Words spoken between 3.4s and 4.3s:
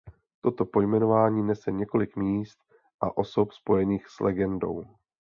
spojených s